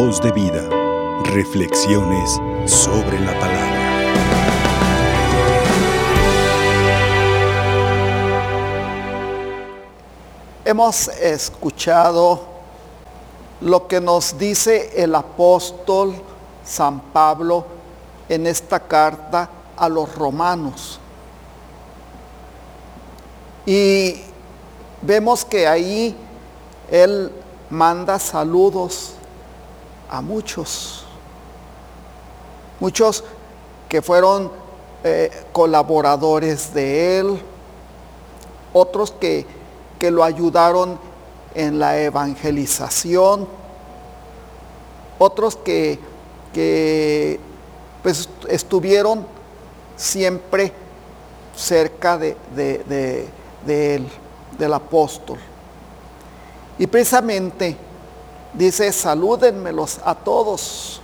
[0.00, 0.62] Voz de vida.
[1.24, 4.14] Reflexiones sobre la palabra.
[10.64, 12.42] Hemos escuchado
[13.60, 16.14] lo que nos dice el apóstol
[16.64, 17.66] San Pablo
[18.28, 21.00] en esta carta a los romanos.
[23.66, 24.14] Y
[25.02, 26.16] vemos que ahí
[26.88, 27.32] él
[27.68, 29.17] manda saludos
[30.08, 31.04] a muchos,
[32.80, 33.24] muchos
[33.88, 34.50] que fueron
[35.04, 37.40] eh, colaboradores de él,
[38.72, 39.46] otros que,
[39.98, 40.98] que lo ayudaron
[41.54, 43.48] en la evangelización,
[45.18, 45.98] otros que,
[46.52, 47.40] que
[48.02, 49.26] pues, estuvieron
[49.96, 50.72] siempre
[51.56, 53.28] cerca de, de, de,
[53.66, 54.08] de él,
[54.58, 55.38] del apóstol.
[56.78, 57.76] Y precisamente
[58.54, 61.00] dice, salúdenmelos a todos.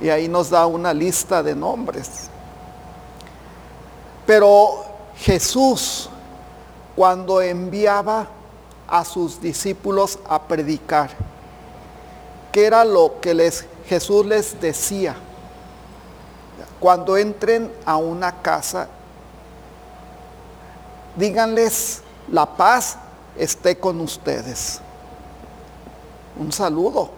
[0.00, 2.28] Y ahí nos da una lista de nombres.
[4.26, 4.84] Pero
[5.16, 6.08] Jesús,
[6.96, 8.28] cuando enviaba
[8.88, 11.10] a sus discípulos a predicar,
[12.50, 15.16] ¿qué era lo que les, Jesús les decía?
[16.80, 18.88] Cuando entren a una casa,
[21.16, 22.96] díganles, la paz
[23.36, 24.80] esté con ustedes.
[26.42, 27.10] Un saludo.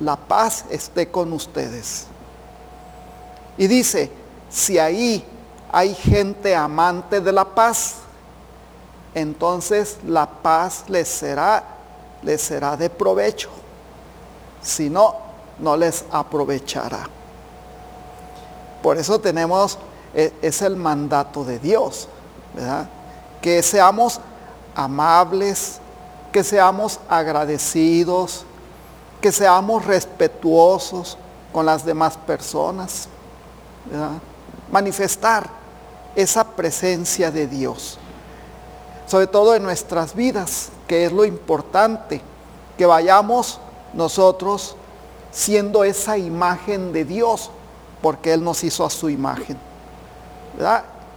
[0.00, 2.06] La paz esté con ustedes.
[3.58, 4.10] Y dice,
[4.48, 5.24] si ahí
[5.72, 7.96] hay gente amante de la paz,
[9.14, 11.64] entonces la paz les será,
[12.22, 13.50] les será de provecho.
[14.62, 15.16] Si no,
[15.58, 17.08] no les aprovechará.
[18.82, 19.78] Por eso tenemos,
[20.14, 22.08] es el mandato de Dios,
[22.54, 22.88] ¿verdad?
[23.40, 24.20] Que seamos
[24.74, 25.80] amables,
[26.34, 28.44] que seamos agradecidos,
[29.20, 31.16] que seamos respetuosos
[31.52, 33.06] con las demás personas,
[34.68, 35.48] manifestar
[36.16, 38.00] esa presencia de Dios,
[39.06, 42.20] sobre todo en nuestras vidas, que es lo importante,
[42.76, 43.60] que vayamos
[43.92, 44.74] nosotros
[45.30, 47.52] siendo esa imagen de Dios,
[48.02, 49.56] porque Él nos hizo a su imagen.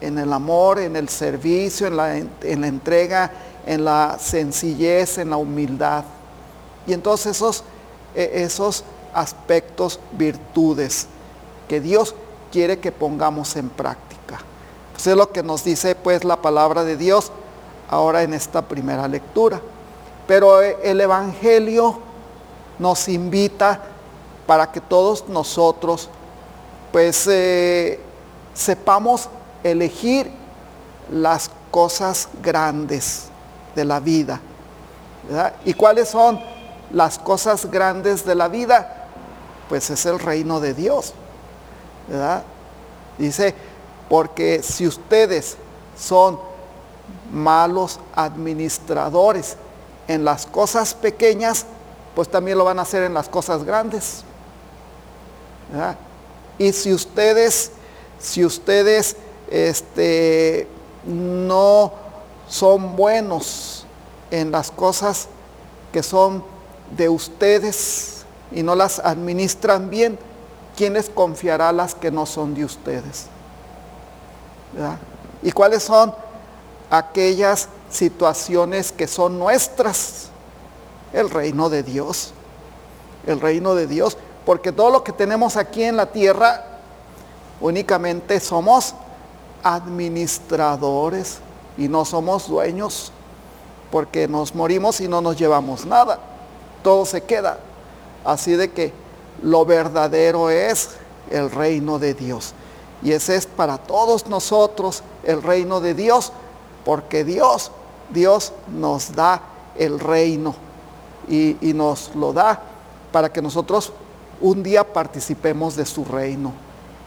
[0.00, 3.30] En el amor, en el servicio, en la, en la entrega,
[3.66, 6.04] en la sencillez, en la humildad.
[6.86, 7.64] Y entonces esos,
[8.14, 11.06] esos aspectos, virtudes
[11.68, 12.14] que Dios
[12.50, 14.40] quiere que pongamos en práctica.
[14.92, 17.30] Pues es lo que nos dice pues la palabra de Dios
[17.88, 19.60] ahora en esta primera lectura.
[20.26, 22.00] Pero el Evangelio
[22.78, 23.80] nos invita
[24.46, 26.08] para que todos nosotros
[26.92, 28.00] pues eh,
[28.52, 29.28] sepamos
[29.62, 30.30] elegir
[31.10, 33.24] las cosas grandes
[33.74, 34.40] de la vida.
[35.28, 35.54] ¿verdad?
[35.64, 36.40] ¿Y cuáles son
[36.92, 39.08] las cosas grandes de la vida?
[39.68, 41.14] Pues es el reino de Dios.
[42.08, 42.42] ¿verdad?
[43.18, 43.54] Dice,
[44.08, 45.56] porque si ustedes
[45.96, 46.38] son
[47.32, 49.56] malos administradores
[50.08, 51.66] en las cosas pequeñas,
[52.14, 54.24] pues también lo van a hacer en las cosas grandes.
[55.70, 55.96] ¿verdad?
[56.58, 57.70] Y si ustedes,
[58.18, 59.16] si ustedes
[59.50, 60.66] este,
[61.04, 61.92] no
[62.48, 63.84] son buenos
[64.30, 65.28] en las cosas
[65.92, 66.44] que son
[66.96, 70.18] de ustedes y no las administran bien,
[70.76, 73.26] ¿quién les confiará las que no son de ustedes?
[75.42, 76.14] ¿Y cuáles son
[76.90, 80.28] aquellas situaciones que son nuestras?
[81.12, 82.32] El reino de Dios.
[83.26, 84.16] El reino de Dios.
[84.44, 86.64] Porque todo lo que tenemos aquí en la tierra,
[87.60, 88.94] únicamente somos
[89.62, 91.38] administradores
[91.76, 93.12] y no somos dueños,
[93.90, 96.18] porque nos morimos y no nos llevamos nada,
[96.82, 97.58] todo se queda.
[98.24, 98.92] Así de que
[99.42, 100.90] lo verdadero es
[101.30, 102.54] el reino de Dios.
[103.02, 106.32] Y ese es para todos nosotros el reino de Dios,
[106.84, 107.70] porque Dios,
[108.10, 109.40] Dios nos da
[109.78, 110.54] el reino
[111.28, 112.60] y, y nos lo da
[113.10, 113.92] para que nosotros
[114.40, 116.52] un día participemos de su reino.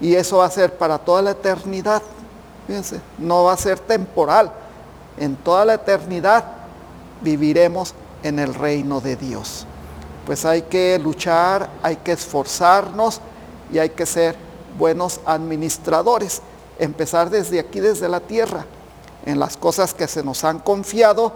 [0.00, 2.02] Y eso va a ser para toda la eternidad.
[2.68, 4.52] Fíjense, no va a ser temporal.
[5.16, 6.44] En toda la eternidad
[7.22, 9.66] viviremos en el reino de Dios.
[10.26, 13.22] Pues hay que luchar, hay que esforzarnos
[13.72, 14.36] y hay que ser
[14.78, 16.42] buenos administradores.
[16.78, 18.66] Empezar desde aquí, desde la tierra,
[19.24, 21.32] en las cosas que se nos han confiado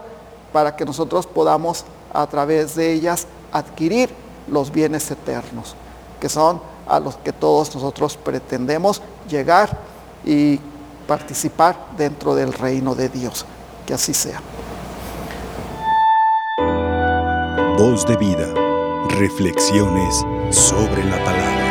[0.53, 1.83] para que nosotros podamos
[2.13, 4.11] a través de ellas adquirir
[4.47, 5.73] los bienes eternos,
[6.19, 9.75] que son a los que todos nosotros pretendemos llegar
[10.23, 10.59] y
[11.03, 13.45] participar dentro del reino de Dios.
[13.85, 14.41] Que así sea.
[17.77, 18.53] Voz de vida.
[19.09, 21.62] Reflexiones sobre la palabra.